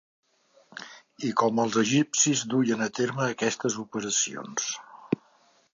[1.27, 4.71] I com els egipcis duien a terme aquestes operacions.